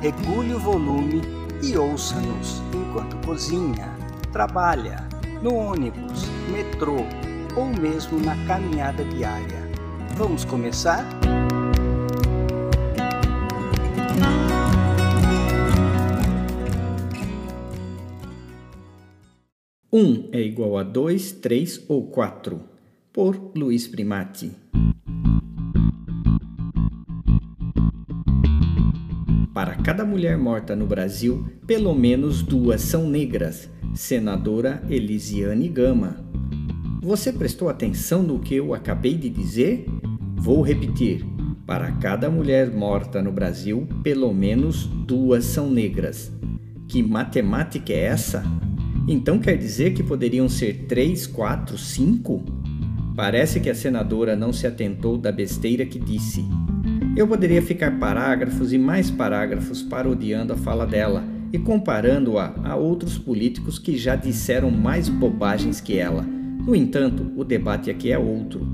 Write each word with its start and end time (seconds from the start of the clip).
regule 0.00 0.54
o 0.54 0.58
volume 0.58 1.20
e 1.62 1.76
ouça-nos 1.76 2.62
enquanto 2.74 3.16
cozinha, 3.26 3.94
trabalha, 4.32 5.06
no 5.42 5.54
ônibus, 5.54 6.24
metrô 6.50 6.96
ou 7.54 7.66
mesmo 7.66 8.18
na 8.18 8.34
caminhada 8.46 9.04
diária. 9.04 9.70
Vamos 10.16 10.44
começar? 10.44 11.06
Um 19.92 20.28
é 20.32 20.40
igual 20.40 20.78
a 20.78 20.82
dois, 20.82 21.32
três 21.32 21.84
ou 21.88 22.06
quatro, 22.06 22.60
por 23.12 23.50
Luiz 23.54 23.86
Primati. 23.86 24.52
Para 29.52 29.74
cada 29.74 30.04
mulher 30.04 30.38
morta 30.38 30.76
no 30.76 30.86
Brasil, 30.86 31.44
pelo 31.66 31.92
menos 31.92 32.40
duas 32.40 32.82
são 32.82 33.10
negras. 33.10 33.68
Senadora 33.94 34.80
Elisiane 34.88 35.68
Gama. 35.68 36.24
Você 37.02 37.32
prestou 37.32 37.68
atenção 37.68 38.22
no 38.22 38.38
que 38.38 38.54
eu 38.54 38.72
acabei 38.72 39.14
de 39.14 39.28
dizer? 39.28 39.86
Vou 40.36 40.62
repetir. 40.62 41.26
Para 41.66 41.90
cada 41.92 42.30
mulher 42.30 42.70
morta 42.70 43.20
no 43.20 43.32
Brasil, 43.32 43.88
pelo 44.04 44.32
menos 44.32 44.86
duas 44.86 45.46
são 45.46 45.68
negras. 45.68 46.32
Que 46.86 47.02
matemática 47.02 47.92
é 47.92 48.04
essa? 48.04 48.44
Então 49.08 49.40
quer 49.40 49.56
dizer 49.56 49.94
que 49.94 50.02
poderiam 50.04 50.48
ser 50.48 50.84
três, 50.86 51.26
quatro, 51.26 51.76
cinco? 51.76 52.44
Parece 53.16 53.58
que 53.58 53.68
a 53.68 53.74
senadora 53.74 54.36
não 54.36 54.52
se 54.52 54.64
atentou 54.64 55.18
da 55.18 55.32
besteira 55.32 55.84
que 55.84 55.98
disse. 55.98 56.44
Eu 57.20 57.28
poderia 57.28 57.60
ficar 57.60 57.98
parágrafos 57.98 58.72
e 58.72 58.78
mais 58.78 59.10
parágrafos 59.10 59.82
parodiando 59.82 60.54
a 60.54 60.56
fala 60.56 60.86
dela 60.86 61.22
e 61.52 61.58
comparando-a 61.58 62.54
a 62.64 62.76
outros 62.76 63.18
políticos 63.18 63.78
que 63.78 63.94
já 63.98 64.16
disseram 64.16 64.70
mais 64.70 65.06
bobagens 65.06 65.82
que 65.82 65.98
ela. 65.98 66.22
No 66.22 66.74
entanto, 66.74 67.30
o 67.36 67.44
debate 67.44 67.90
aqui 67.90 68.10
é 68.10 68.18
outro. 68.18 68.66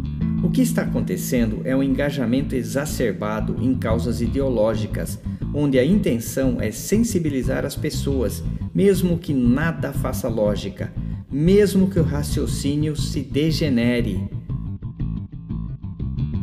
O 0.44 0.48
que 0.48 0.62
está 0.62 0.82
acontecendo 0.82 1.62
é 1.64 1.74
um 1.74 1.82
engajamento 1.82 2.54
exacerbado 2.54 3.56
em 3.60 3.74
causas 3.74 4.20
ideológicas, 4.20 5.18
onde 5.52 5.76
a 5.76 5.84
intenção 5.84 6.60
é 6.60 6.70
sensibilizar 6.70 7.66
as 7.66 7.74
pessoas, 7.74 8.44
mesmo 8.72 9.18
que 9.18 9.34
nada 9.34 9.92
faça 9.92 10.28
lógica, 10.28 10.92
mesmo 11.28 11.90
que 11.90 11.98
o 11.98 12.04
raciocínio 12.04 12.94
se 12.94 13.22
degenere. 13.22 14.35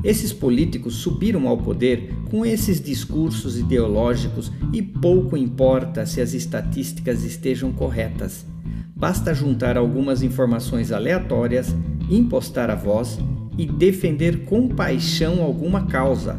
Esses 0.03 0.33
políticos 0.33 0.95
subiram 0.95 1.47
ao 1.47 1.57
poder 1.57 2.13
com 2.29 2.45
esses 2.45 2.81
discursos 2.81 3.57
ideológicos 3.57 4.51
e 4.73 4.81
pouco 4.81 5.37
importa 5.37 6.05
se 6.05 6.19
as 6.19 6.33
estatísticas 6.33 7.23
estejam 7.23 7.71
corretas. 7.71 8.45
Basta 8.93 9.33
juntar 9.33 9.77
algumas 9.77 10.21
informações 10.21 10.91
aleatórias, 10.91 11.73
impostar 12.09 12.69
a 12.69 12.75
voz 12.75 13.17
e 13.57 13.65
defender 13.65 14.45
com 14.45 14.67
paixão 14.67 15.41
alguma 15.41 15.85
causa. 15.85 16.37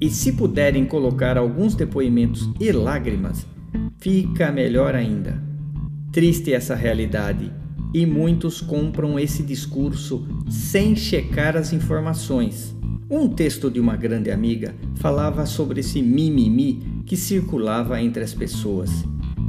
E 0.00 0.08
se 0.08 0.32
puderem 0.32 0.84
colocar 0.84 1.36
alguns 1.36 1.74
depoimentos 1.74 2.48
e 2.60 2.70
lágrimas, 2.72 3.46
fica 3.98 4.50
melhor 4.52 4.94
ainda. 4.94 5.42
Triste 6.12 6.52
essa 6.52 6.74
realidade, 6.74 7.52
e 7.94 8.04
muitos 8.06 8.60
compram 8.60 9.18
esse 9.18 9.42
discurso 9.42 10.26
sem 10.48 10.96
checar 10.96 11.56
as 11.56 11.72
informações. 11.72 12.74
Um 13.14 13.28
texto 13.28 13.70
de 13.70 13.78
uma 13.78 13.94
grande 13.94 14.30
amiga 14.30 14.74
falava 14.94 15.44
sobre 15.44 15.80
esse 15.80 16.00
mimimi 16.00 17.02
que 17.04 17.14
circulava 17.14 18.00
entre 18.00 18.24
as 18.24 18.32
pessoas. 18.32 18.90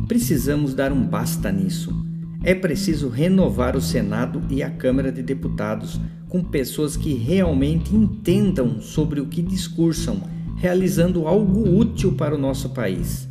Precisamos 0.06 0.74
dar 0.74 0.92
um 0.92 1.02
basta 1.02 1.50
nisso. 1.50 1.96
É 2.44 2.54
preciso 2.54 3.08
renovar 3.08 3.78
o 3.78 3.82
Senado 3.82 4.42
e 4.50 4.62
a 4.62 4.70
Câmara 4.70 5.14
de 5.14 5.24
Deputados 5.24 5.98
com 6.28 6.44
pessoas 6.44 6.98
que 6.98 7.14
realmente 7.14 7.96
entendam 7.96 8.82
sobre 8.82 9.22
o 9.22 9.28
que 9.28 9.42
discursam, 9.42 10.22
realizando 10.58 11.26
algo 11.26 11.74
útil 11.74 12.16
para 12.16 12.36
o 12.36 12.38
nosso 12.38 12.72
país. 12.72 13.30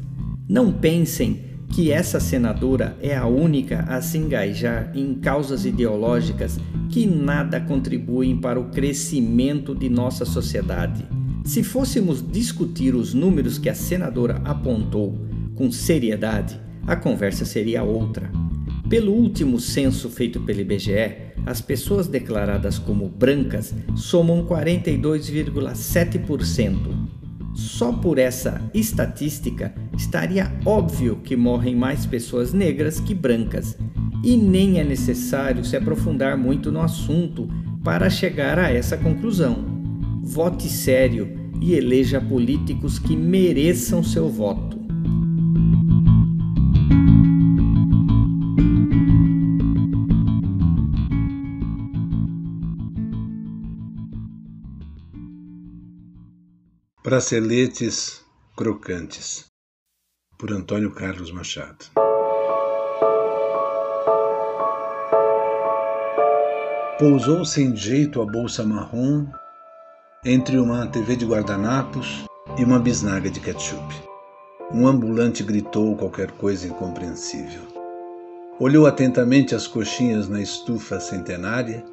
Não 0.48 0.72
pensem 0.72 1.42
que 1.72 1.90
essa 1.90 2.20
senadora 2.20 2.96
é 3.00 3.16
a 3.16 3.26
única 3.26 3.80
a 3.88 4.00
se 4.02 4.18
engajar 4.18 4.92
em 4.94 5.14
causas 5.14 5.64
ideológicas 5.64 6.60
que 6.90 7.06
nada 7.06 7.58
contribuem 7.58 8.36
para 8.36 8.60
o 8.60 8.66
crescimento 8.66 9.74
de 9.74 9.88
nossa 9.88 10.26
sociedade. 10.26 11.06
Se 11.44 11.62
fôssemos 11.62 12.22
discutir 12.30 12.94
os 12.94 13.14
números 13.14 13.56
que 13.56 13.70
a 13.70 13.74
senadora 13.74 14.42
apontou 14.44 15.18
com 15.54 15.72
seriedade, 15.72 16.60
a 16.86 16.94
conversa 16.94 17.46
seria 17.46 17.82
outra. 17.82 18.30
Pelo 18.88 19.12
último 19.12 19.58
censo 19.58 20.10
feito 20.10 20.40
pelo 20.40 20.60
IBGE, 20.60 21.32
as 21.46 21.62
pessoas 21.62 22.06
declaradas 22.06 22.78
como 22.78 23.08
brancas 23.08 23.74
somam 23.96 24.46
42,7%. 24.46 27.21
Só 27.54 27.92
por 27.92 28.18
essa 28.18 28.60
estatística 28.72 29.74
estaria 29.96 30.50
óbvio 30.64 31.16
que 31.22 31.36
morrem 31.36 31.76
mais 31.76 32.06
pessoas 32.06 32.52
negras 32.52 32.98
que 32.98 33.14
brancas, 33.14 33.76
e 34.24 34.36
nem 34.36 34.78
é 34.78 34.84
necessário 34.84 35.64
se 35.64 35.76
aprofundar 35.76 36.36
muito 36.36 36.70
no 36.70 36.80
assunto 36.80 37.48
para 37.82 38.08
chegar 38.08 38.58
a 38.58 38.70
essa 38.70 38.96
conclusão. 38.96 39.64
Vote 40.22 40.68
sério 40.68 41.50
e 41.60 41.74
eleja 41.74 42.20
políticos 42.20 42.98
que 42.98 43.16
mereçam 43.16 44.02
seu 44.02 44.28
voto. 44.28 44.71
Braceletes 57.12 58.24
crocantes, 58.56 59.44
por 60.38 60.50
Antônio 60.50 60.90
Carlos 60.92 61.30
Machado. 61.30 61.84
Pousou 66.98 67.44
sem 67.44 67.76
jeito 67.76 68.22
a 68.22 68.24
bolsa 68.24 68.64
marrom 68.64 69.26
entre 70.24 70.56
uma 70.56 70.86
TV 70.86 71.14
de 71.14 71.26
guardanapos 71.26 72.24
e 72.56 72.64
uma 72.64 72.78
bisnaga 72.78 73.28
de 73.28 73.40
ketchup. 73.40 73.94
Um 74.72 74.86
ambulante 74.86 75.42
gritou 75.42 75.94
qualquer 75.98 76.30
coisa 76.30 76.66
incompreensível. 76.66 77.60
Olhou 78.58 78.86
atentamente 78.86 79.54
as 79.54 79.66
coxinhas 79.66 80.30
na 80.30 80.40
estufa 80.40 80.98
centenária, 80.98 81.84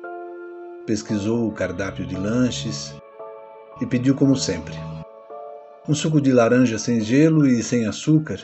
pesquisou 0.85 1.45
o 1.45 1.51
cardápio 1.51 2.05
de 2.05 2.15
lanches 2.15 2.95
e 3.81 3.85
pediu 3.85 4.15
como 4.15 4.37
sempre 4.37 4.77
um 5.89 5.95
suco 5.95 6.21
de 6.21 6.31
laranja 6.31 6.77
sem 6.77 7.01
gelo 7.01 7.47
e 7.47 7.63
sem 7.63 7.87
açúcar 7.87 8.39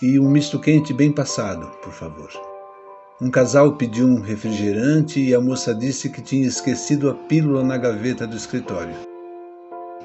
e 0.00 0.20
um 0.20 0.30
misto 0.30 0.60
quente 0.60 0.94
bem 0.94 1.10
passado, 1.10 1.66
por 1.82 1.92
favor. 1.92 2.30
Um 3.20 3.32
casal 3.32 3.72
pediu 3.72 4.06
um 4.06 4.20
refrigerante 4.20 5.20
e 5.20 5.34
a 5.34 5.40
moça 5.40 5.74
disse 5.74 6.08
que 6.08 6.22
tinha 6.22 6.46
esquecido 6.46 7.10
a 7.10 7.14
pílula 7.14 7.64
na 7.64 7.76
gaveta 7.76 8.28
do 8.28 8.36
escritório. 8.36 8.94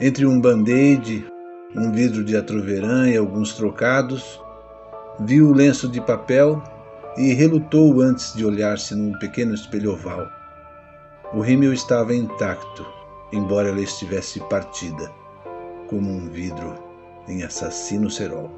Entre 0.02 0.26
um 0.26 0.42
band-aid, 0.42 1.28
um 1.76 1.92
vidro 1.92 2.24
de 2.24 2.36
atroverã 2.36 3.08
e 3.08 3.16
alguns 3.16 3.54
trocados, 3.54 4.42
viu 5.20 5.50
o 5.50 5.54
lenço 5.54 5.88
de 5.88 6.02
papel 6.02 6.60
e 7.18 7.34
relutou 7.34 8.02
antes 8.02 8.34
de 8.34 8.44
olhar-se 8.44 8.96
num 8.96 9.14
pequeno 9.20 9.54
espelho 9.54 9.94
oval. 9.94 10.26
O 11.36 11.40
rímel 11.40 11.72
estava 11.72 12.16
intacto, 12.16 12.84
embora 13.32 13.70
ela 13.70 13.82
estivesse 13.82 14.40
partida 14.50 15.27
como 15.88 16.10
um 16.10 16.30
vidro 16.30 16.76
em 17.28 17.44
assassino 17.44 18.10
cerol. 18.10 18.52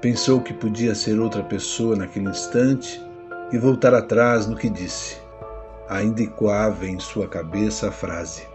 Pensou 0.00 0.40
que 0.40 0.52
podia 0.52 0.94
ser 0.94 1.18
outra 1.18 1.42
pessoa 1.42 1.96
naquele 1.96 2.28
instante 2.28 3.02
e 3.52 3.58
voltar 3.58 3.94
atrás 3.94 4.46
no 4.46 4.56
que 4.56 4.68
disse. 4.68 5.18
Ainda 5.88 6.22
ecoava 6.22 6.86
em 6.86 6.98
sua 6.98 7.28
cabeça 7.28 7.88
a 7.88 7.92
frase: 7.92 8.46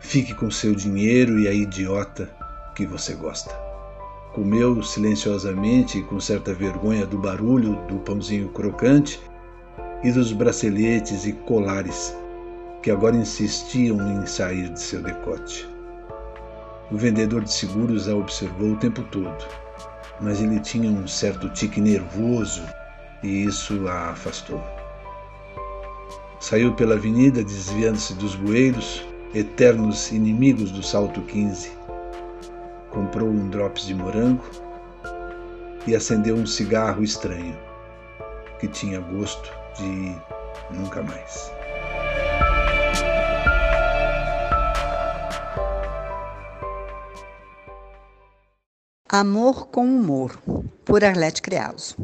Fique 0.00 0.34
com 0.34 0.50
seu 0.50 0.74
dinheiro 0.74 1.38
e 1.38 1.48
a 1.48 1.52
idiota 1.52 2.30
que 2.74 2.86
você 2.86 3.14
gosta. 3.14 3.54
comeu 4.34 4.82
silenciosamente 4.82 5.98
e 5.98 6.02
com 6.02 6.18
certa 6.18 6.52
vergonha 6.52 7.06
do 7.06 7.16
barulho 7.18 7.76
do 7.86 7.96
pãozinho 8.00 8.48
crocante 8.48 9.20
e 10.02 10.10
dos 10.10 10.32
braceletes 10.32 11.24
e 11.24 11.32
colares 11.32 12.14
que 12.82 12.90
agora 12.90 13.16
insistiam 13.16 13.96
em 14.10 14.26
sair 14.26 14.68
de 14.70 14.80
seu 14.80 15.00
decote. 15.02 15.73
O 16.94 16.96
vendedor 16.96 17.42
de 17.42 17.52
seguros 17.52 18.08
a 18.08 18.14
observou 18.14 18.70
o 18.70 18.76
tempo 18.76 19.02
todo, 19.10 19.44
mas 20.20 20.40
ele 20.40 20.60
tinha 20.60 20.88
um 20.88 21.08
certo 21.08 21.48
tique 21.48 21.80
nervoso 21.80 22.62
e 23.20 23.46
isso 23.46 23.88
a 23.88 24.10
afastou. 24.10 24.62
Saiu 26.38 26.72
pela 26.74 26.94
avenida 26.94 27.42
desviando-se 27.42 28.14
dos 28.14 28.36
bueiros, 28.36 29.04
eternos 29.34 30.12
inimigos 30.12 30.70
do 30.70 30.84
salto 30.84 31.20
15. 31.22 31.72
Comprou 32.90 33.28
um 33.28 33.48
drops 33.48 33.86
de 33.86 33.94
morango 33.96 34.44
e 35.88 35.96
acendeu 35.96 36.36
um 36.36 36.46
cigarro 36.46 37.02
estranho, 37.02 37.58
que 38.60 38.68
tinha 38.68 39.00
gosto 39.00 39.52
de 39.76 40.14
nunca 40.70 41.02
mais. 41.02 41.50
Amor 49.16 49.68
com 49.68 49.86
Humor, 49.86 50.36
por 50.84 51.04
Arlete 51.04 51.40
Creaso. 51.40 51.94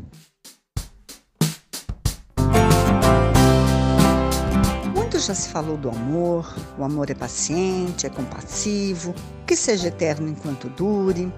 Muito 4.95 5.19
já 5.19 5.35
se 5.35 5.49
falou 5.49 5.77
do 5.77 5.91
amor, 5.91 6.55
o 6.79 6.85
amor 6.85 7.11
é 7.11 7.15
paciente, 7.15 8.07
é 8.07 8.11
compassivo, 8.11 9.13
que 9.45 9.57
seja 9.57 9.89
eterno 9.89 10.29
enquanto 10.29 10.69
dure. 10.69 11.35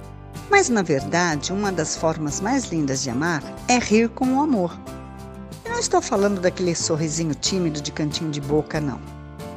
Mas, 0.50 0.68
na 0.68 0.82
verdade, 0.82 1.54
uma 1.54 1.72
das 1.72 1.96
formas 1.96 2.38
mais 2.38 2.66
lindas 2.66 3.02
de 3.02 3.08
amar 3.08 3.42
é 3.66 3.78
rir 3.78 4.10
com 4.10 4.26
o 4.26 4.42
amor. 4.42 4.78
Eu 5.64 5.70
não 5.72 5.80
estou 5.80 6.02
falando 6.02 6.38
daquele 6.38 6.74
sorrisinho 6.74 7.34
tímido 7.34 7.80
de 7.80 7.92
cantinho 7.92 8.30
de 8.30 8.42
boca, 8.42 8.78
não. 8.78 9.00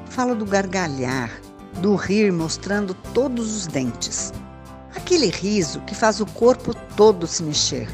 Falo 0.09 0.33
do 0.33 0.45
gargalhar, 0.45 1.29
do 1.81 1.94
rir 1.97 2.31
mostrando 2.31 2.94
todos 3.13 3.53
os 3.53 3.68
dentes 3.68 4.31
Aquele 4.95 5.27
riso 5.27 5.81
que 5.81 5.94
faz 5.94 6.19
o 6.19 6.25
corpo 6.25 6.74
todo 6.95 7.27
se 7.27 7.44
mexer. 7.44 7.89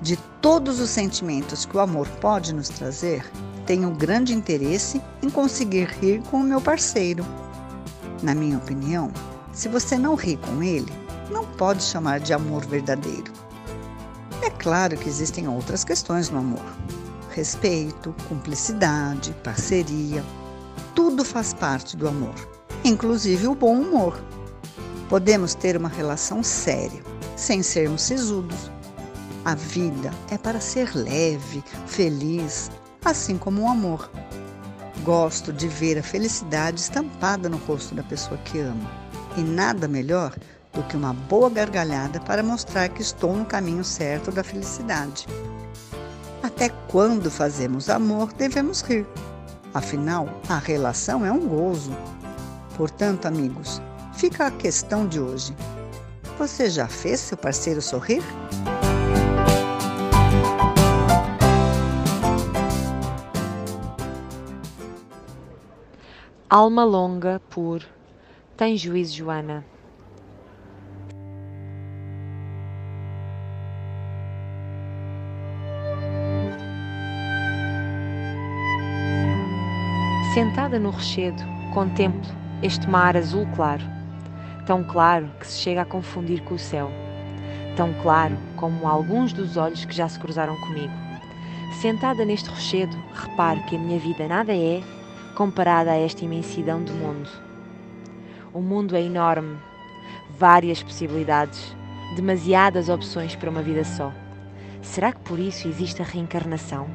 De 0.00 0.16
todos 0.40 0.80
os 0.80 0.90
sentimentos 0.90 1.66
que 1.66 1.76
o 1.76 1.80
amor 1.80 2.08
pode 2.20 2.54
nos 2.54 2.68
trazer, 2.68 3.24
tenho 3.66 3.90
grande 3.90 4.34
interesse 4.34 5.00
em 5.22 5.30
conseguir 5.30 5.88
rir 6.00 6.22
com 6.30 6.38
o 6.38 6.44
meu 6.44 6.60
parceiro. 6.60 7.24
Na 8.22 8.34
minha 8.34 8.58
opinião, 8.58 9.12
se 9.52 9.68
você 9.68 9.98
não 9.98 10.14
ri 10.14 10.36
com 10.36 10.62
ele, 10.62 10.92
não 11.30 11.44
pode 11.44 11.82
chamar 11.82 12.20
de 12.20 12.32
amor 12.32 12.64
verdadeiro. 12.66 13.32
É 14.42 14.50
claro 14.50 14.96
que 14.96 15.08
existem 15.08 15.46
outras 15.48 15.84
questões 15.84 16.30
no 16.30 16.38
amor: 16.38 16.64
respeito, 17.30 18.14
cumplicidade, 18.28 19.34
parceria. 19.44 20.24
Tudo 20.94 21.24
faz 21.24 21.54
parte 21.54 21.96
do 21.96 22.08
amor, 22.08 22.34
inclusive 22.84 23.46
o 23.46 23.54
bom 23.54 23.76
humor. 23.76 24.20
Podemos 25.12 25.54
ter 25.54 25.76
uma 25.76 25.90
relação 25.90 26.42
séria, 26.42 27.02
sem 27.36 27.62
sermos 27.62 28.00
sisudos. 28.00 28.70
A 29.44 29.54
vida 29.54 30.10
é 30.30 30.38
para 30.38 30.58
ser 30.58 30.96
leve, 30.96 31.62
feliz, 31.86 32.70
assim 33.04 33.36
como 33.36 33.60
o 33.60 33.68
amor. 33.68 34.10
Gosto 35.04 35.52
de 35.52 35.68
ver 35.68 35.98
a 35.98 36.02
felicidade 36.02 36.80
estampada 36.80 37.46
no 37.50 37.58
rosto 37.58 37.94
da 37.94 38.02
pessoa 38.02 38.38
que 38.38 38.58
amo. 38.58 38.88
E 39.36 39.42
nada 39.42 39.86
melhor 39.86 40.34
do 40.72 40.82
que 40.84 40.96
uma 40.96 41.12
boa 41.12 41.50
gargalhada 41.50 42.18
para 42.18 42.42
mostrar 42.42 42.88
que 42.88 43.02
estou 43.02 43.36
no 43.36 43.44
caminho 43.44 43.84
certo 43.84 44.32
da 44.32 44.42
felicidade. 44.42 45.26
Até 46.42 46.70
quando 46.88 47.30
fazemos 47.30 47.90
amor, 47.90 48.32
devemos 48.32 48.80
rir. 48.80 49.06
Afinal, 49.74 50.26
a 50.48 50.56
relação 50.56 51.22
é 51.22 51.30
um 51.30 51.46
gozo. 51.46 51.94
Portanto, 52.78 53.26
amigos, 53.26 53.78
Fica 54.22 54.46
a 54.46 54.50
questão 54.52 55.08
de 55.08 55.18
hoje. 55.18 55.52
Você 56.38 56.70
já 56.70 56.86
fez 56.86 57.18
seu 57.18 57.36
parceiro 57.36 57.82
sorrir? 57.82 58.22
Alma 66.48 66.84
Longa 66.84 67.42
por 67.50 67.82
Tem 68.56 68.76
Juízo 68.76 69.12
Joana. 69.12 69.64
Sentada 80.32 80.78
no 80.78 80.90
rochedo, 80.90 81.42
contemplo 81.74 82.30
este 82.62 82.88
mar 82.88 83.16
azul 83.16 83.44
claro 83.56 84.01
tão 84.66 84.84
claro 84.84 85.28
que 85.40 85.46
se 85.46 85.60
chega 85.60 85.82
a 85.82 85.86
confundir 85.86 86.42
com 86.42 86.54
o 86.54 86.58
céu, 86.58 86.90
tão 87.76 87.92
claro 88.02 88.36
como 88.56 88.86
alguns 88.86 89.32
dos 89.32 89.56
olhos 89.56 89.84
que 89.84 89.94
já 89.94 90.08
se 90.08 90.18
cruzaram 90.18 90.56
comigo. 90.60 90.92
Sentada 91.80 92.24
neste 92.24 92.48
rochedo, 92.48 92.96
reparo 93.12 93.62
que 93.64 93.76
a 93.76 93.78
minha 93.78 93.98
vida 93.98 94.28
nada 94.28 94.54
é 94.54 94.82
comparada 95.34 95.90
a 95.90 95.96
esta 95.96 96.24
imensidão 96.24 96.82
do 96.82 96.92
mundo. 96.92 97.28
O 98.52 98.60
mundo 98.60 98.94
é 98.94 99.02
enorme, 99.02 99.56
várias 100.38 100.82
possibilidades, 100.82 101.74
demasiadas 102.14 102.88
opções 102.88 103.34
para 103.34 103.50
uma 103.50 103.62
vida 103.62 103.82
só. 103.84 104.12
Será 104.82 105.12
que 105.12 105.20
por 105.20 105.38
isso 105.38 105.66
existe 105.66 106.02
a 106.02 106.04
reencarnação? 106.04 106.86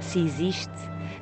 Se 0.00 0.18
existe, 0.18 0.72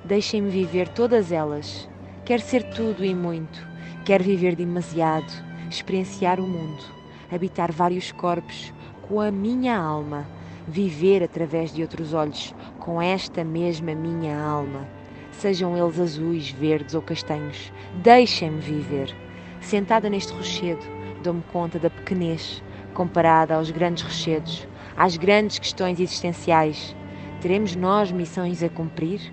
deixem-me 0.05 0.51
viver 0.51 0.89
todas 0.89 1.31
elas. 1.31 1.89
Quero 2.25 2.43
ser 2.43 2.63
tudo 2.71 3.05
e 3.05 3.15
muito. 3.15 3.67
Quero 4.05 4.25
viver 4.25 4.57
demasiado 4.57 5.48
experienciar 5.75 6.41
o 6.41 6.47
mundo, 6.47 6.83
habitar 7.31 7.73
vários 7.73 8.13
corpos 8.13 8.73
com 9.03 9.21
a 9.21 9.31
minha 9.31 9.77
alma, 9.77 10.27
viver 10.67 11.23
através 11.23 11.73
de 11.73 11.83
outros 11.83 12.13
olhos 12.13 12.55
com 12.79 13.01
esta 13.01 13.43
mesma 13.45 13.95
minha 13.95 14.39
alma. 14.39 14.87
Sejam 15.33 15.77
eles 15.77 15.99
azuis, 15.99 16.51
verdes 16.51 16.95
ou 16.95 17.03
castanhos, 17.03 17.73
deixem-me 18.03 18.61
viver. 18.61 19.15
Sentada 19.61 20.11
neste 20.11 20.33
rochedo, 20.33 20.85
dou-me 21.23 21.43
conta 21.53 21.79
da 21.79 21.91
pequenez 21.91 22.63
comparada 22.95 23.55
aos 23.55 23.71
grandes 23.71 24.03
rochedos, 24.03 24.67
às 24.97 25.17
grandes 25.17 25.59
questões 25.59 26.01
existenciais. 26.01 26.97
Teremos 27.41 27.77
nós 27.77 28.11
missões 28.11 28.63
a 28.63 28.69
cumprir? 28.69 29.33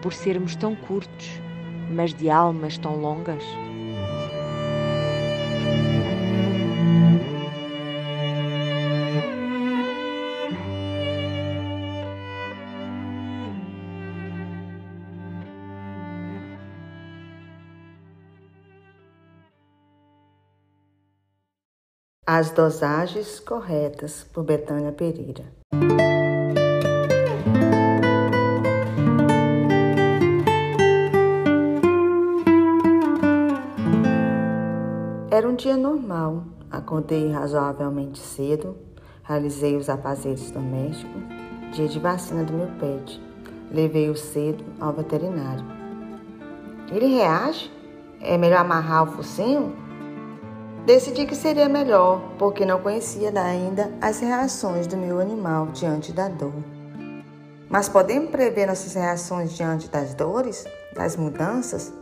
Por 0.00 0.12
sermos 0.12 0.54
tão 0.54 0.76
curtos, 0.76 1.40
mas 1.90 2.14
de 2.14 2.30
almas 2.30 2.78
tão 2.78 2.96
longas? 2.96 3.44
As 22.34 22.50
dosagens 22.50 23.38
corretas 23.40 24.26
por 24.32 24.42
Betânia 24.42 24.90
Pereira. 24.90 25.44
Era 35.30 35.46
um 35.46 35.54
dia 35.54 35.76
normal. 35.76 36.44
Acordei 36.70 37.30
razoavelmente 37.30 38.18
cedo, 38.18 38.78
realizei 39.24 39.76
os 39.76 39.90
afazeres 39.90 40.50
domésticos, 40.50 41.22
dia 41.74 41.86
de 41.86 41.98
vacina 41.98 42.44
do 42.44 42.54
meu 42.54 42.68
pet. 42.80 43.20
Levei-o 43.70 44.16
cedo 44.16 44.64
ao 44.80 44.94
veterinário. 44.94 45.66
Ele 46.90 47.08
reage? 47.08 47.70
É 48.22 48.38
melhor 48.38 48.60
amarrar 48.60 49.02
o 49.02 49.12
focinho? 49.16 49.91
Decidi 50.84 51.26
que 51.26 51.36
seria 51.36 51.68
melhor, 51.68 52.20
porque 52.36 52.66
não 52.66 52.80
conhecia 52.80 53.32
ainda 53.40 53.92
as 54.00 54.18
reações 54.18 54.84
do 54.88 54.96
meu 54.96 55.20
animal 55.20 55.66
diante 55.66 56.12
da 56.12 56.28
dor. 56.28 56.52
Mas 57.70 57.88
podemos 57.88 58.30
prever 58.30 58.66
nossas 58.66 58.94
reações 58.94 59.52
diante 59.52 59.88
das 59.88 60.12
dores, 60.12 60.64
das 60.92 61.16
mudanças? 61.16 61.92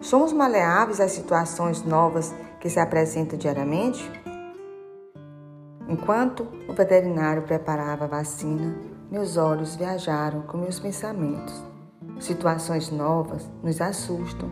Somos 0.00 0.32
maleáveis 0.32 1.00
às 1.00 1.10
situações 1.10 1.82
novas 1.82 2.32
que 2.60 2.70
se 2.70 2.78
apresentam 2.78 3.36
diariamente? 3.36 4.08
Enquanto 5.88 6.46
o 6.68 6.72
veterinário 6.72 7.42
preparava 7.42 8.04
a 8.04 8.08
vacina, 8.08 8.76
meus 9.10 9.36
olhos 9.36 9.74
viajaram 9.74 10.42
com 10.42 10.56
meus 10.56 10.78
pensamentos. 10.78 11.64
Situações 12.20 12.92
novas 12.92 13.50
nos 13.60 13.80
assustam. 13.80 14.48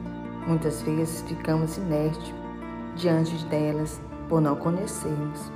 Muitas 0.48 0.82
vezes 0.82 1.22
ficamos 1.22 1.76
inertes 1.76 2.34
diante 2.98 3.44
delas 3.46 4.00
por 4.28 4.40
não 4.40 4.56
conhecermos. 4.56 5.50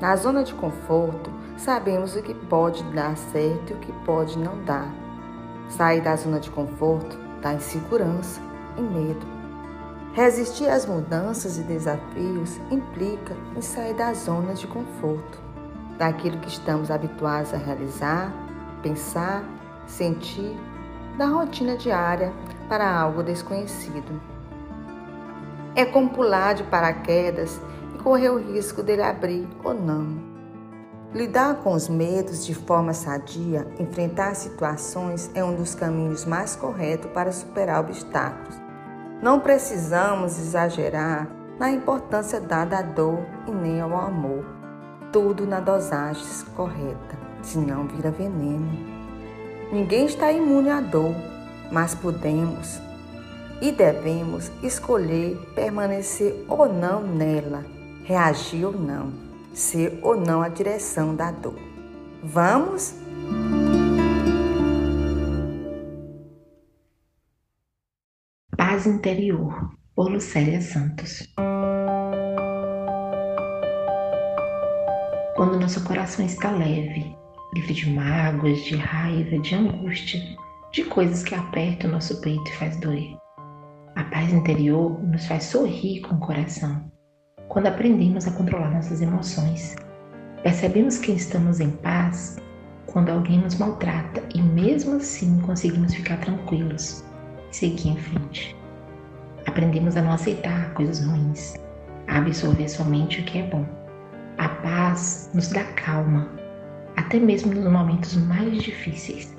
Na 0.00 0.16
zona 0.16 0.42
de 0.42 0.52
conforto, 0.54 1.30
sabemos 1.56 2.16
o 2.16 2.22
que 2.22 2.34
pode 2.34 2.82
dar 2.92 3.16
certo 3.16 3.70
e 3.70 3.74
o 3.74 3.78
que 3.78 3.92
pode 4.04 4.38
não 4.38 4.62
dar. 4.64 4.92
Sair 5.68 6.00
da 6.00 6.16
zona 6.16 6.40
de 6.40 6.50
conforto 6.50 7.16
dá 7.40 7.54
insegurança 7.54 8.40
e 8.76 8.82
medo. 8.82 9.26
Resistir 10.12 10.68
às 10.68 10.86
mudanças 10.86 11.58
e 11.58 11.62
desafios 11.62 12.58
implica 12.70 13.36
em 13.56 13.60
sair 13.60 13.94
da 13.94 14.12
zona 14.12 14.54
de 14.54 14.66
conforto, 14.66 15.40
daquilo 15.98 16.38
que 16.38 16.48
estamos 16.48 16.90
habituados 16.90 17.52
a 17.52 17.56
realizar, 17.56 18.32
pensar, 18.82 19.42
sentir, 19.86 20.56
da 21.16 21.26
rotina 21.26 21.76
diária 21.76 22.32
para 22.68 22.92
algo 22.92 23.22
desconhecido. 23.22 24.33
É 25.76 25.84
como 25.84 26.10
pular 26.10 26.54
de 26.54 26.62
paraquedas 26.62 27.60
e 27.94 27.98
correr 27.98 28.30
o 28.30 28.38
risco 28.38 28.80
dele 28.80 29.02
abrir 29.02 29.48
ou 29.64 29.74
não. 29.74 30.34
Lidar 31.12 31.56
com 31.62 31.72
os 31.72 31.88
medos 31.88 32.46
de 32.46 32.54
forma 32.54 32.92
sadia, 32.92 33.66
enfrentar 33.78 34.36
situações 34.36 35.30
é 35.34 35.42
um 35.42 35.56
dos 35.56 35.74
caminhos 35.74 36.24
mais 36.24 36.54
corretos 36.54 37.10
para 37.10 37.32
superar 37.32 37.80
obstáculos. 37.80 38.54
Não 39.20 39.40
precisamos 39.40 40.38
exagerar 40.38 41.28
na 41.58 41.70
importância 41.70 42.40
dada 42.40 42.78
à 42.78 42.82
dor 42.82 43.18
e 43.48 43.50
nem 43.50 43.80
ao 43.80 43.96
amor. 43.96 44.44
Tudo 45.12 45.44
na 45.44 45.58
dosagem 45.58 46.22
correta, 46.54 47.18
senão 47.42 47.88
vira 47.88 48.12
veneno. 48.12 48.78
Ninguém 49.72 50.06
está 50.06 50.30
imune 50.30 50.70
à 50.70 50.80
dor, 50.80 51.14
mas 51.72 51.96
podemos 51.96 52.80
e 53.60 53.72
devemos 53.72 54.50
escolher 54.62 55.36
permanecer 55.54 56.44
ou 56.48 56.72
não 56.72 57.02
nela, 57.02 57.64
reagir 58.04 58.64
ou 58.64 58.72
não 58.72 59.24
ser 59.54 59.98
ou 60.02 60.20
não 60.20 60.42
a 60.42 60.48
direção 60.48 61.14
da 61.14 61.30
dor. 61.30 61.54
Vamos? 62.22 62.94
Paz 68.56 68.86
Interior, 68.86 69.70
por 69.94 70.10
Lucélia 70.10 70.60
Santos. 70.60 71.32
Quando 75.36 75.58
nosso 75.58 75.82
coração 75.84 76.24
está 76.24 76.50
leve, 76.50 77.14
livre 77.54 77.74
de 77.74 77.90
mágoas, 77.90 78.58
de 78.64 78.76
raiva, 78.76 79.38
de 79.38 79.54
angústia, 79.54 80.20
de 80.72 80.84
coisas 80.84 81.22
que 81.22 81.34
apertam 81.34 81.90
nosso 81.90 82.20
peito 82.20 82.48
e 82.48 82.56
faz 82.56 82.76
doer. 82.80 83.23
A 83.96 84.02
paz 84.02 84.32
interior 84.32 85.00
nos 85.04 85.26
faz 85.26 85.44
sorrir 85.44 86.00
com 86.00 86.16
o 86.16 86.18
coração 86.18 86.90
quando 87.48 87.68
aprendemos 87.68 88.26
a 88.26 88.32
controlar 88.32 88.72
nossas 88.72 89.00
emoções. 89.00 89.76
Percebemos 90.42 90.98
que 90.98 91.12
estamos 91.12 91.60
em 91.60 91.70
paz 91.70 92.36
quando 92.86 93.10
alguém 93.10 93.38
nos 93.38 93.54
maltrata 93.54 94.20
e 94.34 94.42
mesmo 94.42 94.96
assim 94.96 95.38
conseguimos 95.42 95.94
ficar 95.94 96.18
tranquilos 96.18 97.04
e 97.50 97.56
seguir 97.56 97.90
em 97.90 97.96
frente. 97.96 98.56
Aprendemos 99.46 99.96
a 99.96 100.02
não 100.02 100.10
aceitar 100.10 100.74
coisas 100.74 101.06
ruins, 101.06 101.54
a 102.08 102.18
absorver 102.18 102.68
somente 102.68 103.20
o 103.20 103.24
que 103.24 103.38
é 103.38 103.42
bom. 103.44 103.64
A 104.38 104.48
paz 104.48 105.30
nos 105.32 105.50
dá 105.50 105.62
calma, 105.74 106.28
até 106.96 107.20
mesmo 107.20 107.54
nos 107.54 107.70
momentos 107.70 108.16
mais 108.16 108.60
difíceis. 108.60 109.36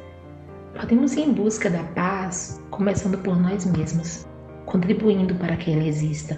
Podemos 0.79 1.13
ir 1.15 1.23
em 1.23 1.33
busca 1.33 1.69
da 1.69 1.83
paz 1.95 2.61
começando 2.69 3.17
por 3.17 3.37
nós 3.37 3.65
mesmos, 3.65 4.25
contribuindo 4.65 5.35
para 5.35 5.55
que 5.55 5.71
ela 5.71 5.83
exista 5.83 6.37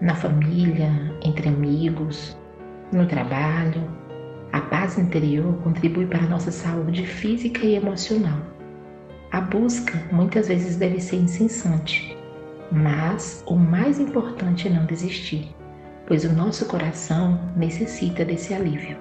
na 0.00 0.14
família, 0.14 0.90
entre 1.22 1.48
amigos, 1.48 2.36
no 2.92 3.06
trabalho. 3.06 3.82
A 4.52 4.60
paz 4.60 4.98
interior 4.98 5.54
contribui 5.62 6.06
para 6.06 6.20
a 6.24 6.28
nossa 6.28 6.50
saúde 6.50 7.06
física 7.06 7.64
e 7.66 7.74
emocional. 7.74 8.38
A 9.32 9.40
busca 9.40 10.00
muitas 10.12 10.48
vezes 10.48 10.76
deve 10.76 11.00
ser 11.00 11.16
incessante, 11.16 12.16
mas 12.70 13.44
o 13.46 13.56
mais 13.56 13.98
importante 13.98 14.68
é 14.68 14.70
não 14.70 14.86
desistir, 14.86 15.54
pois 16.06 16.24
o 16.24 16.32
nosso 16.32 16.66
coração 16.66 17.38
necessita 17.56 18.24
desse 18.24 18.54
alívio. 18.54 18.96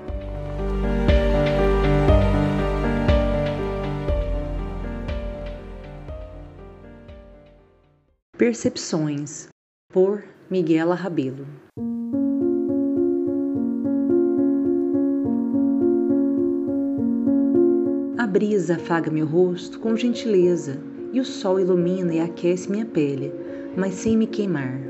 Percepções 8.38 9.48
por 9.94 10.22
Miguela 10.51 10.94
Rabelo. 10.94 11.48
A 18.18 18.27
brisa 18.27 18.75
afaga 18.75 19.10
meu 19.10 19.25
rosto 19.25 19.80
com 19.80 19.96
gentileza 19.96 20.77
e 21.13 21.22
o 21.22 21.24
sol 21.24 21.62
ilumina 21.62 22.13
e 22.13 22.20
aquece 22.20 22.70
minha 22.70 22.86
pele, 22.86 23.32
mas 23.77 23.94
sem 23.94 24.18
me 24.18 24.27
queimar. 24.27 24.82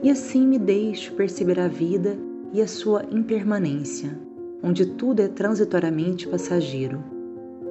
E 0.00 0.08
assim 0.08 0.46
me 0.46 0.60
deixo 0.60 1.14
perceber 1.14 1.58
a 1.58 1.66
vida 1.66 2.16
e 2.52 2.62
a 2.62 2.68
sua 2.68 3.04
impermanência, 3.10 4.16
onde 4.62 4.86
tudo 4.86 5.18
é 5.18 5.26
transitoriamente 5.26 6.28
passageiro, 6.28 7.02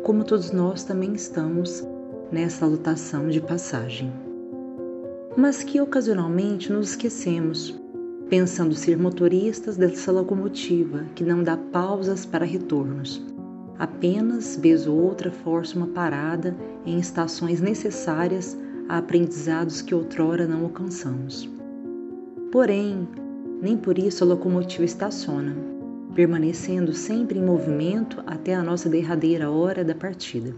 como 0.04 0.26
todos 0.26 0.52
nós 0.52 0.84
também 0.84 1.14
estamos 1.14 1.82
nessa 2.30 2.66
lutação 2.66 3.30
de 3.30 3.40
passagem 3.40 4.12
mas 5.36 5.64
que 5.64 5.82
ocasionalmente 5.82 6.72
nos 6.72 6.90
esquecemos, 6.92 7.80
pensando 8.30 8.76
ser 8.76 8.98
motoristas 8.98 9.78
dessa 9.78 10.12
locomotiva 10.12 11.06
que 11.16 11.24
não 11.24 11.44
dá 11.44 11.58
pausas 11.58 12.26
para 12.26 12.46
retornos. 12.46 13.22
Apenas, 13.80 14.56
vez 14.56 14.86
ou 14.86 14.96
outra, 14.96 15.32
força 15.32 15.76
uma 15.76 15.88
parada 15.88 16.56
em 16.86 17.00
estações 17.00 17.60
necessárias 17.60 18.58
a 18.88 18.98
aprendizados 18.98 19.82
que 19.82 19.96
outrora 19.96 20.48
não 20.48 20.64
alcançamos. 20.64 21.50
Porém, 22.52 23.08
nem 23.62 23.76
por 23.76 23.98
isso 23.98 24.24
a 24.24 24.28
locomotiva 24.28 24.86
estaciona, 24.86 25.56
permanecendo 26.14 26.94
sempre 26.94 27.40
em 27.40 27.44
movimento 27.44 28.22
até 28.28 28.54
a 28.54 28.62
nossa 28.62 28.88
derradeira 28.88 29.50
hora 29.50 29.84
da 29.84 29.96
partida. 29.96 30.54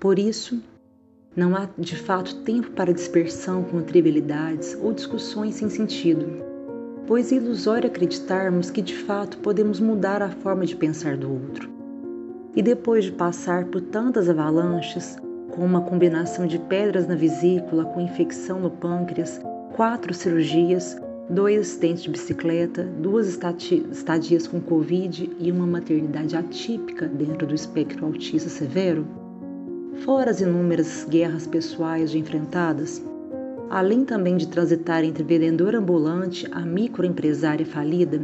Por 0.00 0.18
isso, 0.18 0.62
não 1.36 1.54
há 1.54 1.68
de 1.78 1.94
fato 1.94 2.34
tempo 2.36 2.70
para 2.70 2.94
dispersão 2.94 3.62
com 3.62 3.82
trivialidades 3.82 4.76
ou 4.80 4.94
discussões 4.94 5.56
sem 5.56 5.68
sentido, 5.68 6.42
pois 7.06 7.30
é 7.30 7.36
ilusório 7.36 7.88
acreditarmos 7.88 8.70
que 8.70 8.80
de 8.80 8.96
fato 8.96 9.36
podemos 9.38 9.78
mudar 9.78 10.22
a 10.22 10.30
forma 10.30 10.64
de 10.64 10.74
pensar 10.74 11.14
do 11.18 11.30
outro. 11.30 11.70
E 12.56 12.62
depois 12.62 13.04
de 13.04 13.12
passar 13.12 13.66
por 13.66 13.82
tantas 13.82 14.30
avalanches, 14.30 15.18
com 15.50 15.62
uma 15.62 15.82
combinação 15.82 16.46
de 16.46 16.58
pedras 16.58 17.06
na 17.06 17.14
vesícula 17.14 17.84
com 17.84 18.00
infecção 18.00 18.58
no 18.58 18.70
pâncreas, 18.70 19.38
quatro 19.74 20.14
cirurgias, 20.14 20.98
dois 21.28 21.60
acidentes 21.60 22.04
de 22.04 22.10
bicicleta, 22.10 22.82
duas 22.82 23.28
estadias 23.28 24.46
com 24.46 24.58
Covid 24.58 25.30
e 25.38 25.52
uma 25.52 25.66
maternidade 25.66 26.34
atípica 26.34 27.06
dentro 27.06 27.46
do 27.46 27.54
espectro 27.54 28.06
autista 28.06 28.48
severo, 28.48 29.06
fora 30.04 30.30
as 30.30 30.40
inúmeras 30.40 31.06
guerras 31.08 31.46
pessoais 31.46 32.10
já 32.10 32.18
enfrentadas, 32.18 33.02
além 33.70 34.04
também 34.04 34.36
de 34.36 34.48
transitar 34.48 35.04
entre 35.04 35.24
vendedor 35.24 35.74
ambulante 35.74 36.46
a 36.50 36.60
microempresária 36.60 37.66
falida, 37.66 38.20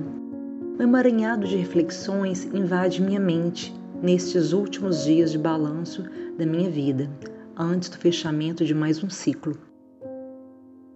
um 0.79 0.83
emaranhado 0.83 1.47
de 1.47 1.57
reflexões 1.57 2.45
invade 2.47 3.03
minha 3.03 3.21
mente 3.21 3.75
nestes 4.03 4.53
últimos 4.53 5.05
dias 5.05 5.31
de 5.31 5.39
balanço 5.39 6.05
da 6.37 6.45
minha 6.45 6.71
vida, 6.71 7.09
antes 7.57 7.89
do 7.89 7.99
fechamento 7.99 8.65
de 8.65 8.75
mais 8.75 9.03
um 9.03 9.11
ciclo. 9.11 9.57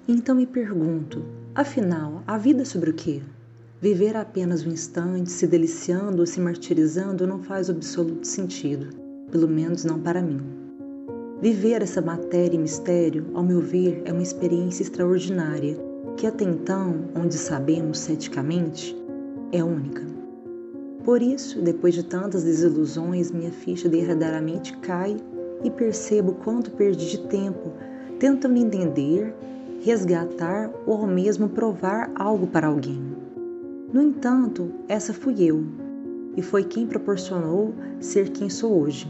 Então 0.08 0.34
me 0.34 0.46
pergunto, 0.46 1.24
afinal, 1.54 2.22
a 2.26 2.38
vida 2.38 2.62
é 2.62 2.64
sobre 2.64 2.90
o 2.90 2.94
quê? 2.94 3.22
Viver 3.80 4.16
apenas 4.16 4.64
um 4.64 4.70
instante, 4.70 5.30
se 5.30 5.46
deliciando 5.46 6.20
ou 6.20 6.26
se 6.26 6.40
martirizando, 6.40 7.26
não 7.26 7.42
faz 7.42 7.68
absoluto 7.68 8.26
sentido, 8.26 8.88
pelo 9.30 9.46
menos 9.46 9.84
não 9.84 10.00
para 10.00 10.22
mim. 10.22 10.55
Viver 11.40 11.82
essa 11.82 12.00
matéria 12.00 12.56
e 12.56 12.58
mistério, 12.58 13.26
ao 13.34 13.42
meu 13.42 13.60
ver, 13.60 14.00
é 14.06 14.12
uma 14.12 14.22
experiência 14.22 14.82
extraordinária, 14.82 15.76
que 16.16 16.26
até 16.26 16.44
então, 16.44 17.10
onde 17.14 17.34
sabemos 17.34 17.98
ceticamente, 17.98 18.96
é 19.52 19.62
única. 19.62 20.02
Por 21.04 21.20
isso, 21.20 21.60
depois 21.60 21.92
de 21.92 22.04
tantas 22.04 22.42
desilusões, 22.42 23.30
minha 23.30 23.50
ficha 23.50 23.86
derradeiramente 23.86 24.74
cai 24.78 25.18
e 25.62 25.70
percebo 25.70 26.32
quanto 26.42 26.70
perdi 26.70 27.10
de 27.10 27.18
tempo 27.28 27.70
tentando 28.18 28.56
entender, 28.56 29.34
resgatar 29.84 30.70
ou 30.86 30.94
ao 30.94 31.06
mesmo 31.06 31.50
provar 31.50 32.10
algo 32.14 32.46
para 32.46 32.68
alguém. 32.68 33.14
No 33.92 34.00
entanto, 34.00 34.72
essa 34.88 35.12
fui 35.12 35.42
eu, 35.42 35.66
e 36.34 36.40
foi 36.40 36.64
quem 36.64 36.86
proporcionou 36.86 37.74
ser 38.00 38.30
quem 38.30 38.48
sou 38.48 38.80
hoje 38.80 39.06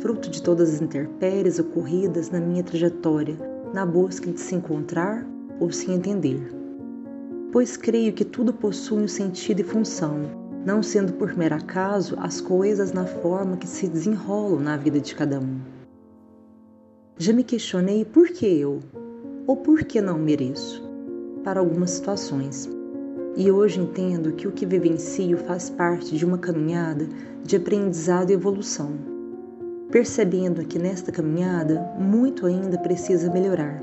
fruto 0.00 0.30
de 0.30 0.42
todas 0.42 0.74
as 0.74 0.82
intempéries 0.82 1.58
ocorridas 1.58 2.30
na 2.30 2.40
minha 2.40 2.62
trajetória 2.62 3.36
na 3.72 3.86
busca 3.86 4.30
de 4.30 4.40
se 4.40 4.54
encontrar 4.54 5.24
ou 5.60 5.70
se 5.70 5.90
entender. 5.90 6.52
Pois 7.52 7.76
creio 7.76 8.12
que 8.12 8.24
tudo 8.24 8.52
possui 8.52 9.02
um 9.02 9.08
sentido 9.08 9.60
e 9.60 9.64
função, 9.64 10.22
não 10.64 10.82
sendo 10.82 11.12
por 11.12 11.36
mero 11.36 11.54
acaso 11.54 12.16
as 12.18 12.40
coisas 12.40 12.92
na 12.92 13.04
forma 13.04 13.56
que 13.56 13.66
se 13.66 13.88
desenrolam 13.88 14.60
na 14.60 14.76
vida 14.76 15.00
de 15.00 15.14
cada 15.14 15.38
um. 15.38 15.60
Já 17.18 17.32
me 17.32 17.44
questionei 17.44 18.04
por 18.04 18.28
que 18.28 18.46
eu, 18.46 18.80
ou 19.46 19.56
por 19.56 19.84
que 19.84 20.00
não 20.00 20.18
mereço, 20.18 20.82
para 21.44 21.60
algumas 21.60 21.90
situações. 21.90 22.68
E 23.36 23.50
hoje 23.50 23.80
entendo 23.80 24.32
que 24.32 24.48
o 24.48 24.52
que 24.52 24.66
vivencio 24.66 25.36
faz 25.38 25.70
parte 25.70 26.16
de 26.16 26.24
uma 26.24 26.38
caminhada 26.38 27.06
de 27.44 27.56
aprendizado 27.56 28.30
e 28.30 28.34
evolução, 28.34 29.09
percebendo 29.90 30.64
que 30.64 30.78
nesta 30.78 31.10
caminhada 31.10 31.80
muito 31.98 32.46
ainda 32.46 32.78
precisa 32.78 33.30
melhorar. 33.30 33.82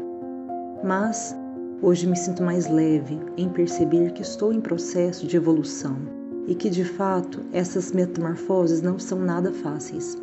Mas 0.83 1.35
hoje 1.81 2.07
me 2.07 2.15
sinto 2.15 2.41
mais 2.41 2.69
leve 2.69 3.19
em 3.35 3.49
perceber 3.49 4.11
que 4.13 4.21
estou 4.21 4.53
em 4.53 4.61
processo 4.61 5.27
de 5.27 5.35
evolução 5.35 5.97
e 6.47 6.55
que 6.55 6.69
de 6.69 6.85
fato 6.85 7.41
essas 7.51 7.91
metamorfoses 7.91 8.81
não 8.81 8.97
são 8.97 9.19
nada 9.19 9.51
fáceis. 9.51 10.17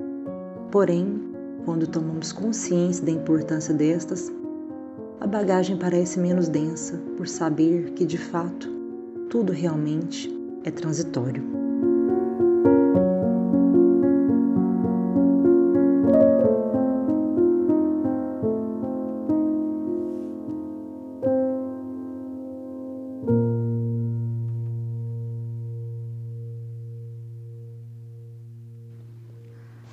Porém, 0.71 1.21
quando 1.65 1.87
tomamos 1.87 2.33
consciência 2.33 3.05
da 3.05 3.13
importância 3.13 3.75
destas, 3.75 4.33
a 5.21 5.27
bagagem 5.27 5.77
parece 5.77 6.19
menos 6.19 6.49
densa 6.49 6.99
por 7.17 7.29
saber 7.29 7.91
que 7.93 8.05
de 8.05 8.19
fato 8.19 8.69
tudo 9.29 9.53
realmente 9.53 10.31
é 10.65 10.71
transitório. 10.71 11.64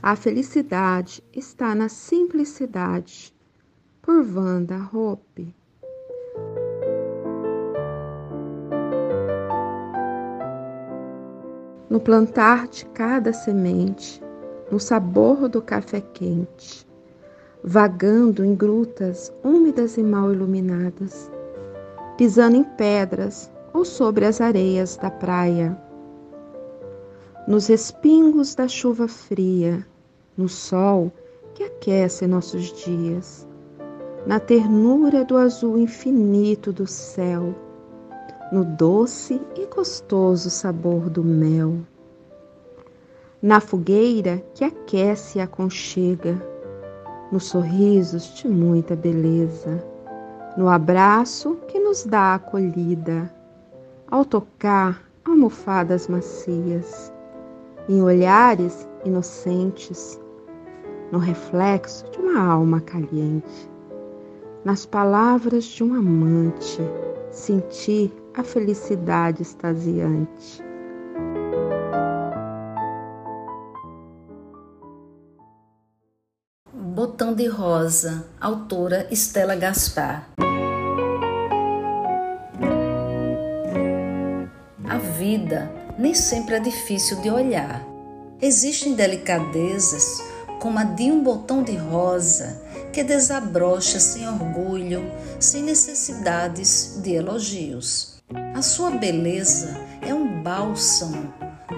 A 0.03 0.15
felicidade 0.15 1.23
está 1.31 1.75
na 1.75 1.87
simplicidade. 1.87 3.31
Por 4.01 4.25
Wanda 4.35 4.89
Hope. 4.91 5.53
No 11.87 11.99
plantar 11.99 12.67
de 12.67 12.83
cada 12.85 13.31
semente, 13.31 14.19
no 14.71 14.79
sabor 14.79 15.47
do 15.47 15.61
café 15.61 16.01
quente, 16.01 16.87
vagando 17.63 18.43
em 18.43 18.55
grutas 18.55 19.31
úmidas 19.43 19.97
e 19.97 20.01
mal 20.01 20.33
iluminadas, 20.33 21.31
pisando 22.17 22.55
em 22.57 22.63
pedras 22.63 23.51
ou 23.71 23.85
sobre 23.85 24.25
as 24.25 24.41
areias 24.41 24.97
da 24.97 25.11
praia, 25.11 25.79
nos 27.47 27.67
respingos 27.67 28.55
da 28.55 28.67
chuva 28.67 29.07
fria, 29.07 29.85
no 30.37 30.47
sol 30.47 31.11
que 31.53 31.63
aquece 31.63 32.25
nossos 32.25 32.71
dias, 32.85 33.47
na 34.25 34.39
ternura 34.39 35.25
do 35.25 35.37
azul 35.37 35.77
infinito 35.77 36.71
do 36.71 36.87
céu, 36.87 37.53
no 38.51 38.63
doce 38.63 39.41
e 39.55 39.65
gostoso 39.65 40.49
sabor 40.49 41.09
do 41.09 41.23
mel, 41.23 41.77
na 43.41 43.59
fogueira 43.59 44.43
que 44.53 44.63
aquece 44.63 45.39
e 45.39 45.41
aconchega, 45.41 46.39
nos 47.31 47.45
sorrisos 47.45 48.35
de 48.35 48.47
muita 48.47 48.95
beleza, 48.95 49.83
no 50.57 50.67
abraço 50.69 51.55
que 51.67 51.79
nos 51.79 52.05
dá 52.05 52.35
acolhida, 52.35 53.33
ao 54.09 54.25
tocar 54.25 55.01
almofadas 55.23 56.07
macias, 56.07 57.11
em 57.87 58.01
olhares 58.01 58.87
inocentes, 59.05 60.19
no 61.11 61.19
reflexo 61.19 62.09
de 62.11 62.19
uma 62.19 62.41
alma 62.41 62.79
caliente, 62.79 63.69
nas 64.63 64.85
palavras 64.85 65.65
de 65.65 65.83
um 65.83 65.93
amante, 65.93 66.79
sentir 67.31 68.13
a 68.33 68.43
felicidade 68.43 69.41
extasiante. 69.41 70.63
Botão 76.73 77.33
de 77.33 77.47
Rosa, 77.47 78.27
autora 78.39 79.07
Estela 79.11 79.55
Gaspar. 79.55 80.29
A 84.87 84.97
vida 84.97 85.71
nem 85.97 86.13
sempre 86.13 86.55
é 86.55 86.59
difícil 86.59 87.21
de 87.21 87.29
olhar. 87.29 87.90
Existem 88.41 88.95
delicadezas 88.95 90.23
como 90.59 90.79
a 90.79 90.83
de 90.83 91.11
um 91.11 91.21
botão 91.21 91.61
de 91.61 91.75
rosa 91.75 92.59
que 92.91 93.03
desabrocha 93.03 93.99
sem 93.99 94.27
orgulho, 94.27 95.03
sem 95.39 95.61
necessidades 95.61 96.99
de 97.03 97.13
elogios. 97.13 98.15
A 98.55 98.63
sua 98.63 98.91
beleza 98.91 99.79
é 100.01 100.11
um 100.13 100.41
bálsamo 100.41 101.31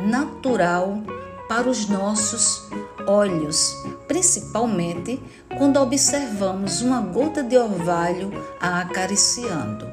natural 0.08 1.04
para 1.50 1.70
os 1.70 1.90
nossos 1.90 2.64
olhos, 3.08 3.76
principalmente 4.08 5.22
quando 5.58 5.82
observamos 5.82 6.82
uma 6.82 7.02
gota 7.02 7.44
de 7.44 7.58
orvalho 7.58 8.32
a 8.62 8.80
acariciando. 8.80 9.86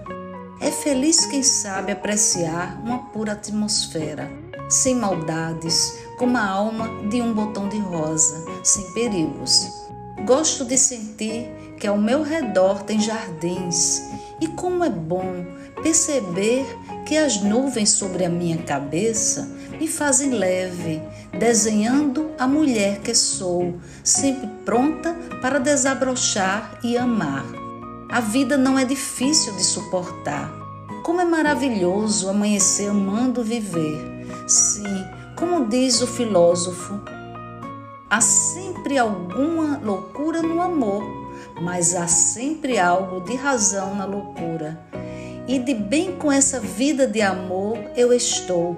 É 0.61 0.71
feliz 0.71 1.27
quem 1.27 1.43
sabe 1.43 1.91
apreciar 1.91 2.81
uma 2.85 3.11
pura 3.11 3.33
atmosfera, 3.33 4.31
sem 4.71 4.95
maldades, 4.95 5.99
como 6.17 6.39
a 6.39 6.47
alma 6.47 6.89
de 7.09 7.21
um 7.21 7.35
botão 7.35 7.69
de 7.69 7.79
rosa, 7.79 8.45
sem 8.63 8.91
perigos. 8.93 9.69
Gosto 10.25 10.65
de 10.65 10.79
sentir 10.79 11.51
que 11.79 11.87
ao 11.87 11.99
meu 11.99 12.23
redor 12.23 12.83
tem 12.83 13.01
jardins 13.01 14.03
e 14.41 14.47
como 14.47 14.85
é 14.85 14.91
bom 14.91 15.45
perceber 15.83 16.67
que 17.05 17.17
as 17.17 17.41
nuvens 17.43 17.91
sobre 17.91 18.25
a 18.25 18.29
minha 18.29 18.59
cabeça 18.59 19.51
me 19.81 19.89
fazem 19.89 20.31
leve, 20.31 21.03
desenhando 21.39 22.31
a 22.39 22.47
mulher 22.47 23.01
que 23.01 23.15
sou, 23.15 23.79
sempre 24.05 24.47
pronta 24.65 25.15
para 25.41 25.59
desabrochar 25.59 26.79
e 26.85 26.99
amar. 26.99 27.45
A 28.11 28.21
vida 28.21 28.59
não 28.59 28.79
é 28.79 28.85
difícil 28.85 29.55
de 29.57 29.65
suportar. 29.65 30.53
Como 31.03 31.21
é 31.21 31.25
maravilhoso 31.25 32.29
amanhecer 32.29 32.91
amando 32.91 33.43
viver. 33.43 34.20
Sim, 34.47 35.05
como 35.37 35.69
diz 35.69 36.03
o 36.03 36.07
filósofo, 36.07 37.01
há 38.09 38.21
sempre 38.21 38.99
alguma 38.99 39.79
loucura 39.79 40.43
no 40.43 40.61
amor, 40.61 41.03
mas 41.63 41.95
há 41.95 42.07
sempre 42.07 42.79
algo 42.79 43.21
de 43.21 43.37
razão 43.37 43.95
na 43.95 44.05
loucura. 44.05 44.79
E 45.47 45.59
de 45.59 45.75
bem 45.75 46.17
com 46.17 46.31
essa 46.31 46.61
vida 46.61 47.07
de 47.07 47.23
amor 47.23 47.79
eu 47.97 48.13
estou. 48.13 48.77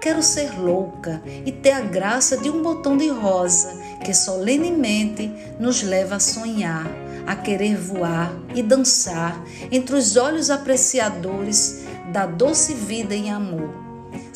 Quero 0.00 0.22
ser 0.22 0.58
louca 0.58 1.20
e 1.44 1.50
ter 1.50 1.72
a 1.72 1.80
graça 1.80 2.36
de 2.36 2.48
um 2.48 2.62
botão 2.62 2.96
de 2.96 3.08
rosa 3.08 3.76
que 4.04 4.14
solenemente 4.14 5.30
nos 5.58 5.82
leva 5.82 6.16
a 6.16 6.20
sonhar, 6.20 6.86
a 7.26 7.34
querer 7.34 7.76
voar 7.76 8.32
e 8.54 8.62
dançar 8.62 9.44
entre 9.70 9.96
os 9.96 10.16
olhos 10.16 10.50
apreciadores 10.50 11.84
da 12.12 12.26
doce 12.26 12.74
vida 12.74 13.14
em 13.14 13.30
amor. 13.30 13.87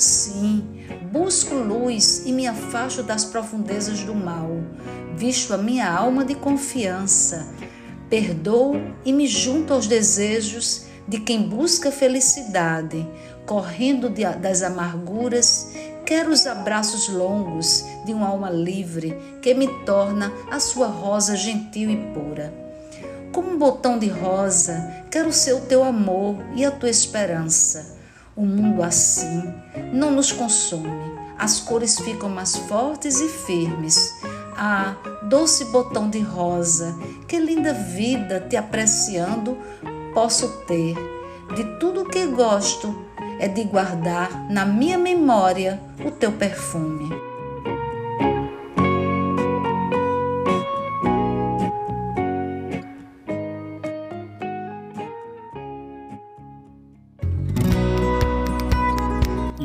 Sim, 0.03 0.65
busco 1.12 1.55
luz 1.55 2.25
e 2.27 2.33
me 2.33 2.49
afasto 2.49 3.05
das 3.05 3.25
profundezas 3.25 4.01
do 4.01 4.12
mal. 4.12 4.51
Visto 5.15 5.55
a 5.55 5.57
minha 5.57 5.88
alma 5.88 6.25
de 6.25 6.35
confiança, 6.35 7.47
perdoo 8.11 8.75
e 9.05 9.12
me 9.12 9.29
junto 9.29 9.73
aos 9.73 9.87
desejos 9.87 10.87
de 11.07 11.21
quem 11.21 11.49
busca 11.49 11.93
felicidade, 11.93 13.09
correndo 13.47 14.11
de, 14.11 14.25
das 14.25 14.62
amarguras. 14.62 15.69
Quero 16.05 16.33
os 16.33 16.49
abraços 16.49 17.09
longos 17.09 17.85
de 18.05 18.12
uma 18.12 18.27
alma 18.27 18.51
livre 18.51 19.17
que 19.41 19.55
me 19.55 19.69
torna 19.85 20.33
a 20.51 20.59
sua 20.59 20.88
rosa 20.88 21.37
gentil 21.37 21.88
e 21.88 21.97
pura. 22.12 22.53
Como 23.31 23.53
um 23.53 23.57
botão 23.57 24.01
de 24.01 24.09
rosa, 24.09 25.05
quero 25.12 25.33
ser 25.33 25.53
o 25.53 25.61
teu 25.61 25.85
amor 25.85 26.43
e 26.57 26.65
a 26.65 26.73
tua 26.73 26.91
esperança 26.91 28.02
o 28.37 28.45
mundo 28.45 28.83
assim 28.83 29.53
não 29.92 30.11
nos 30.11 30.33
consome. 30.33 31.12
As 31.38 31.61
cores 31.61 31.99
ficam 31.99 32.29
mais 32.29 32.57
fortes 32.57 33.21
e 33.21 33.29
firmes. 33.29 33.99
Ah, 34.57 34.95
doce 35.25 35.64
botão 35.66 36.09
de 36.09 36.21
rosa, 36.21 36.97
que 37.27 37.38
linda 37.38 37.73
vida 37.73 38.40
te 38.40 38.57
apreciando 38.57 39.57
posso 40.14 40.49
ter. 40.66 40.95
De 41.55 41.64
tudo 41.79 42.05
que 42.05 42.27
gosto 42.27 43.05
é 43.40 43.49
de 43.49 43.64
guardar 43.64 44.51
na 44.51 44.64
minha 44.64 44.99
memória 44.99 45.81
o 46.05 46.11
teu 46.11 46.33
perfume. 46.33 47.32